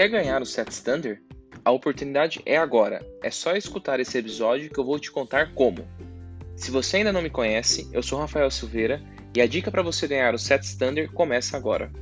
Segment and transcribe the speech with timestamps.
[0.00, 1.20] Quer ganhar o Set Standard?
[1.62, 3.06] A oportunidade é agora.
[3.22, 5.86] É só escutar esse episódio que eu vou te contar como.
[6.56, 8.98] Se você ainda não me conhece, eu sou Rafael Silveira
[9.36, 11.92] e a dica para você ganhar o Set Standard começa agora.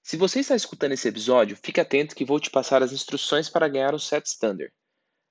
[0.00, 3.66] Se você está escutando esse episódio, fique atento que vou te passar as instruções para
[3.66, 4.72] ganhar o Set Standard.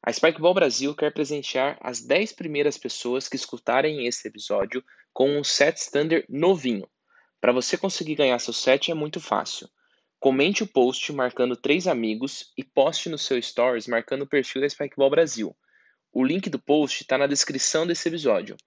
[0.05, 5.41] A Spikeball Brasil quer presentear as 10 primeiras pessoas que escutarem esse episódio com um
[5.41, 6.85] set standard novinho.
[7.41, 9.69] Para você conseguir ganhar seu set é muito fácil.
[10.19, 14.69] Comente o post marcando três amigos e poste no seu stories marcando o perfil da
[14.69, 15.55] Spikeball Brasil.
[16.11, 18.57] O link do post está na descrição desse episódio.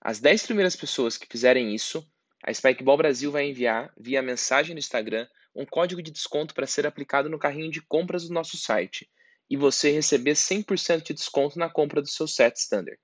[0.00, 2.06] As 10 primeiras pessoas que fizerem isso,
[2.44, 6.86] a Spikeball Brasil vai enviar, via mensagem no Instagram, um código de desconto para ser
[6.86, 9.10] aplicado no carrinho de compras do nosso site
[9.50, 12.98] e você receber 100% de desconto na compra do seu set standard.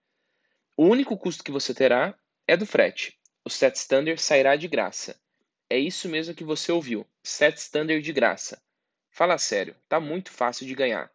[0.77, 2.15] O único custo que você terá
[2.47, 3.20] é do frete.
[3.51, 5.21] O set standard sairá de graça.
[5.69, 8.63] É isso mesmo que você ouviu, set standard de graça.
[9.11, 11.11] Fala sério, tá muito fácil de ganhar.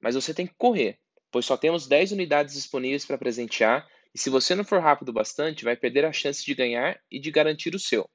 [0.00, 1.00] Mas você tem que correr,
[1.32, 5.64] pois só temos 10 unidades disponíveis para presentear e se você não for rápido bastante,
[5.64, 8.08] vai perder a chance de ganhar e de garantir o seu.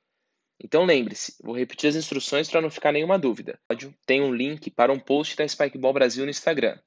[0.57, 3.59] Então lembre-se, vou repetir as instruções para não ficar nenhuma dúvida.
[4.05, 6.79] Tem um link para um post da Spikeball Brasil no Instagram.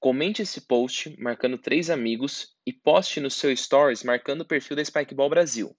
[0.00, 4.82] Comente esse post marcando três amigos e poste no seu stories marcando o perfil da
[4.82, 5.76] Spikeball Brasil.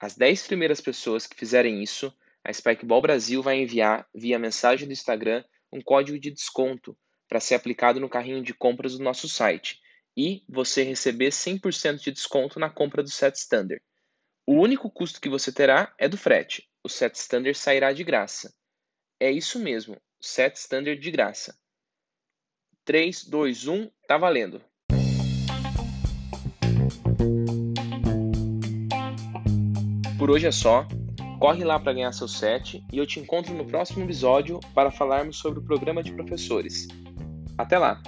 [0.00, 4.92] As 10 primeiras pessoas que fizerem isso, a Spikeball Brasil vai enviar via mensagem do
[4.92, 6.96] Instagram um código de desconto
[7.28, 9.80] para ser aplicado no carrinho de compras do nosso site
[10.16, 13.82] e você receber 100% de desconto na compra do set standard.
[14.46, 16.68] O único custo que você terá é do frete.
[16.82, 18.54] O set standard sairá de graça.
[19.20, 21.58] É isso mesmo, set standard de graça.
[22.84, 24.64] 3, 2, 1, tá valendo.
[30.18, 30.84] Por hoje é só.
[31.38, 35.38] Corre lá para ganhar seu set e eu te encontro no próximo episódio para falarmos
[35.38, 36.88] sobre o programa de professores.
[37.56, 38.02] Até lá!